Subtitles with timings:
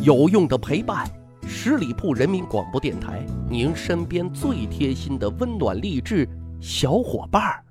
[0.00, 1.04] 有用的陪伴，
[1.44, 6.26] 十里铺人民广播电台，您身边最贴心的温暖励志
[6.60, 7.64] 小伙伴儿。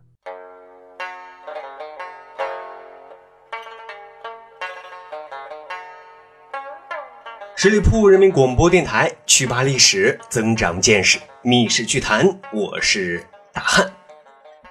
[7.55, 13.89] 十里铺人民广播电台，趣吧历史，增长见识，密室趣谈，我是大汉。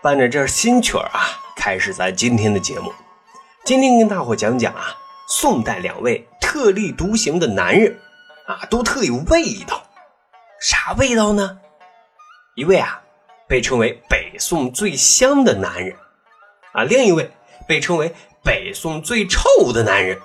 [0.02, 1.24] 伴着这新曲儿啊，
[1.56, 2.92] 开始咱今天的节目。
[3.64, 4.94] 今天跟大伙讲讲啊，
[5.26, 7.98] 宋代两位特立独行的男人
[8.46, 9.82] 啊，都特有味道。
[10.60, 11.58] 啥味道呢？
[12.54, 13.02] 一位啊，
[13.46, 15.96] 被称为北宋最香的男人
[16.72, 17.30] 啊，另一位
[17.66, 20.18] 被称为北宋最臭的男人。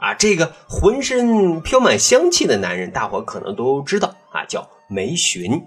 [0.00, 5.66] 啊，这个浑身飘满香气的男人，大伙可能都知道啊，叫梅询。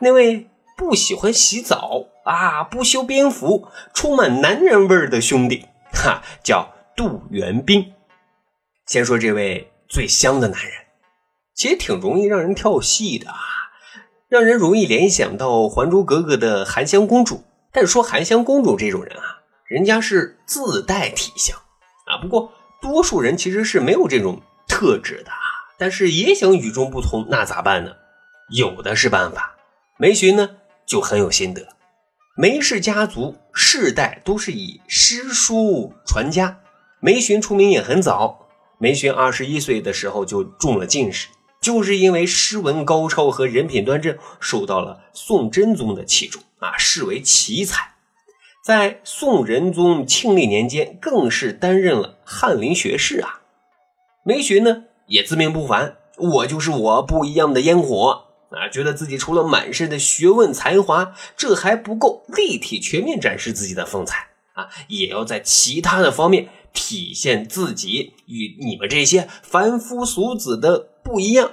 [0.00, 7.92] 那位不喜欢洗澡啊，不修边幅，充满男人味儿的兄弟，哈，叫杜元斌。
[8.84, 10.72] 先说这位最香的男人，
[11.54, 13.38] 其实挺容易让人跳戏的啊，
[14.28, 17.44] 让人容易联想到《还珠格格》的含香公主。
[17.70, 21.56] 但是说含香公主这种人啊，人家是自带体香
[22.06, 22.52] 啊，不过。
[22.80, 25.36] 多数人其实是没有这种特质的啊，
[25.78, 27.92] 但是也想与众不同，那咋办呢？
[28.50, 29.56] 有的是办法。
[29.98, 30.50] 梅询呢
[30.86, 31.66] 就很有心得。
[32.36, 36.60] 梅氏家族世代都是以诗书传家，
[37.00, 38.48] 梅询出名也很早。
[38.78, 41.28] 梅询二十一岁的时候就中了进士，
[41.60, 47.94] 就是因为诗文高超和人品端正，受到了宋真宗的器重啊，视为奇才。
[48.64, 53.40] 在宋仁宗庆历年间，更是担任了翰林学士啊。
[54.24, 58.68] 梅询呢也自命不凡，我就是我不一样的烟火啊！
[58.68, 71.52] 觉得自己除了满身的学问才华，这还不够立体全面展示自己的风采啊，也要在其他的方面体现自己与你们这些凡夫俗子的不一样。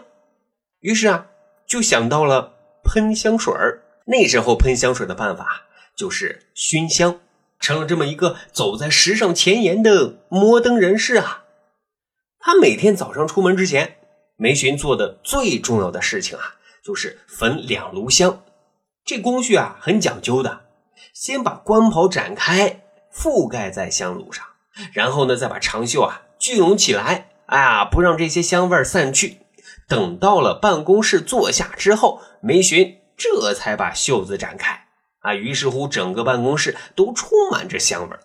[0.80, 1.28] 于是啊，
[1.68, 3.84] 就想到了喷香水儿。
[4.08, 5.64] 那时候喷香水的办法。
[5.96, 7.22] 就是熏香，
[7.58, 11.46] 成了这么一个走在时尚前沿的摩登人士啊！
[12.38, 13.96] 他每天早上出门之前，
[14.36, 18.44] 梅询做的最重要的事情啊，就是焚两炉香。
[19.06, 20.66] 这工序啊很讲究的，
[21.14, 22.82] 先把官袍展开，
[23.14, 24.46] 覆盖在香炉上，
[24.94, 29.40] 然后呢再把长袖啊聚拢起来，哎呀，不让这些香味散去。
[29.88, 34.88] 等到了办公室坐下之后，梅询这才把袖子展开。
[35.20, 38.16] 啊，于是乎，整个办公室都充满着香味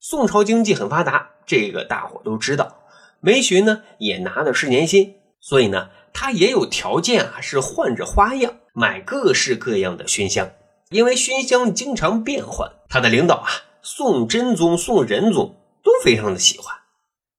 [0.00, 2.82] 宋朝经济很发达，这个大伙都知道。
[3.20, 10.50] 梅询呢，也拿的是年薪，所以呢，他也有条件啊，是换着花样买各式各样的熏香。
[10.90, 13.48] 因为熏香经常变换，他的领导啊，
[13.82, 16.74] 宋真宗、宋仁宗都非常的喜欢。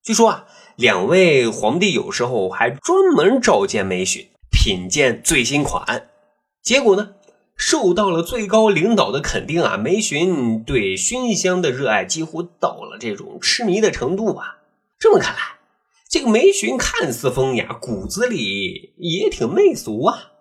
[0.03, 0.45] 据说啊，
[0.75, 6.09] 两位皇帝有时候还专门召见梅询，品鉴最新款。
[6.61, 7.15] 结果呢？
[7.55, 14.57] 受到了最高领导的肯定啊，梅询对熏香的热爱几乎到了这种痴迷的程度啊。
[14.97, 15.59] 这么看来，
[16.09, 20.31] 这个梅询看似风雅，骨子里也挺媚俗啊。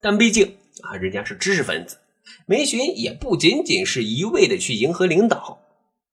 [0.00, 1.98] 但毕竟啊，人家是知识分子，
[2.46, 5.60] 梅询也不仅仅是一味的去迎合领导。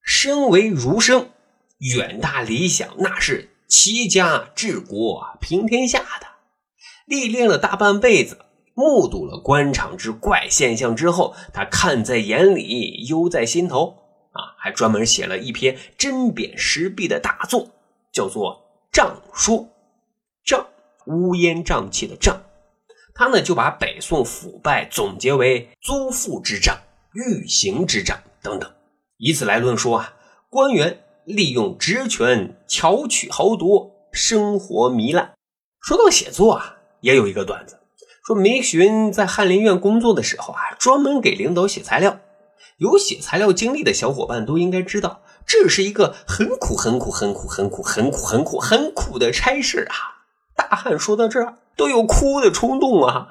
[0.02, 1.30] 身为儒生，
[1.78, 6.26] 远大理想，那是齐家治国平天下的，
[7.06, 8.38] 历练了大半辈子。
[8.76, 13.96] 目睹了官场之怪现象之后，他看在眼里，忧在心头
[14.32, 17.68] 啊，还专门写了一篇针砭时弊的大作，
[18.12, 19.58] 叫做《瘴说》。
[20.44, 20.66] 瘴，
[21.06, 22.36] 乌烟瘴气的瘴。
[23.14, 26.76] 他呢就把北宋腐败总结为租赋之瘴、
[27.12, 28.70] 欲行之瘴等等，
[29.18, 30.14] 以此来论说啊，
[30.50, 35.32] 官员利用职权巧取豪夺，生活糜烂。
[35.80, 37.78] 说到写作啊，也有一个段子。
[38.26, 42.18] 说梅询在翰林院工作的时候啊，专门给领导写材料。
[42.78, 50.26] 有写材料经历的小伙伴都应该知道，这是一个很苦、很苦、很苦、很苦、很苦、很苦、很苦的差事啊！
[50.56, 53.28] 大汉说到这儿都有哭的冲动啊！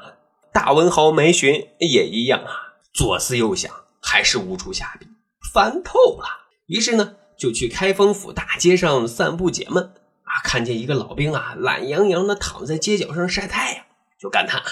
[0.52, 2.52] 大文豪梅询也一样啊，
[2.94, 5.08] 左思右想，还是无处下笔，
[5.54, 6.26] 烦透了。
[6.68, 9.94] 于是呢，就去开封府大街上散步解闷
[10.24, 13.86] 啊，看见一个老兵啊，懒洋洋的躺在街角上晒太阳。
[14.20, 14.68] 就感叹啊，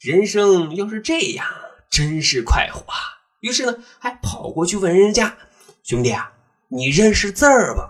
[0.00, 1.46] 人生要是这样，
[1.90, 2.98] 真是快活啊！
[3.40, 5.36] 于是呢，还跑过去问人家
[5.84, 6.32] ：“兄弟啊，
[6.68, 7.82] 你认识字儿不？”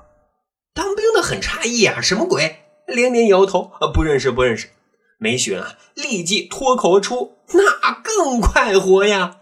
[0.74, 2.61] 当兵的很诧异啊，什么鬼？
[2.87, 4.70] 连连摇头啊，不认识，不认识。
[5.19, 9.38] 梅询啊，立即脱口而出：“那更快活呀！”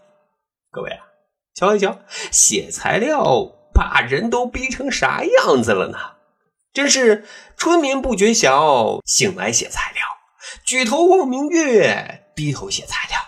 [0.70, 1.06] 各位啊，
[1.54, 2.00] 瞧一瞧，
[2.30, 5.98] 写材料把人都逼成啥样子了呢？
[6.72, 7.24] 真是
[7.56, 10.04] 春眠不觉晓，醒来写材料，
[10.64, 13.18] 举头望明月，低头写材料。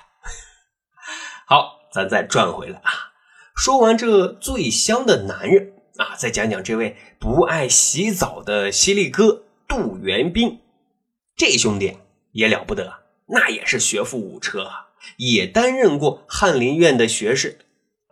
[1.48, 2.92] 好，咱再转回来啊，
[3.56, 10.60] 说完这最香的男人啊，再讲讲这位不爱洗澡的犀利哥杜元斌。
[11.36, 11.98] 这兄弟
[12.32, 12.92] 也了不得，
[13.26, 14.68] 那也是学富五车，
[15.16, 17.58] 也担任过翰林院的学士，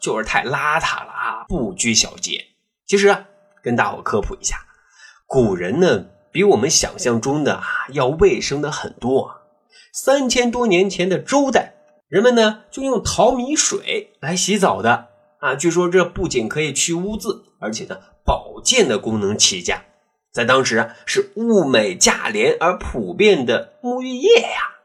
[0.00, 2.46] 就是太邋遢了啊，不拘小节。
[2.86, 3.26] 其实啊，
[3.62, 4.56] 跟大伙科普一下。
[5.26, 9.42] 古人呢，比我们想象中的啊要卫生的很多。
[9.92, 11.74] 三千多年前的周代，
[12.08, 15.08] 人们呢就用淘米水来洗澡的
[15.40, 15.54] 啊。
[15.54, 19.84] 据说这不仅可以去污渍，而且呢保健的功能起家，
[20.32, 24.76] 在当时啊是物美价廉而普遍的沐浴液呀。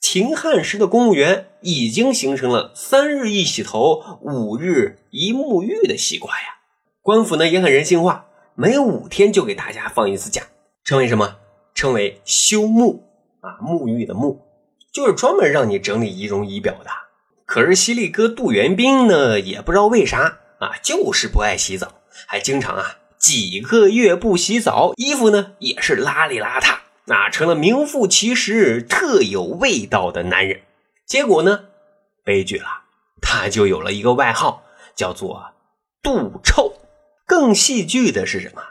[0.00, 6.60] 秦汉时的公务员已经形成了三日一洗头、五日一沐浴的习惯呀。
[7.02, 8.26] 官府呢也很人性化。
[8.56, 10.42] 每五天就给大家放一次假，
[10.84, 11.36] 称为什么？
[11.74, 13.00] 称为休沐
[13.40, 14.38] 啊，沐浴的沐，
[14.92, 16.90] 就是专门让你整理仪容仪表的。
[17.46, 21.90] 可是犀利哥杜元斌呢，也不知道为啥啊，就是不爱洗澡，
[22.26, 26.78] 还经常啊几个月不洗澡，衣服呢也是邋里邋遢，
[27.12, 30.62] 啊，成了名副其实特有味道的男人。
[31.06, 31.66] 结果呢，
[32.24, 32.66] 悲剧了，
[33.20, 34.62] 他就有了一个外号，
[34.96, 35.52] 叫做
[36.02, 36.74] 杜臭。
[37.26, 38.62] 更戏剧的是什么？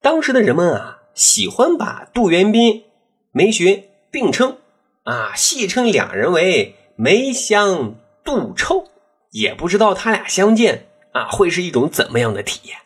[0.00, 2.84] 当时的人们啊，喜欢把杜元斌、
[3.32, 4.58] 梅寻并称，
[5.02, 8.88] 啊，戏称两人为梅香杜臭。
[9.32, 12.78] 也不知道他俩相见啊，会是一种怎么样的体验？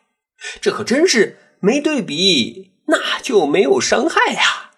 [0.60, 4.70] 这可真是没对比，那就没有伤害呀。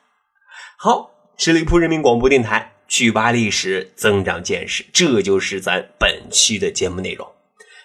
[0.76, 7.33] 好，十里铺人民广播电台，去吧历史，增长见识，这就是咱本期的节目内容。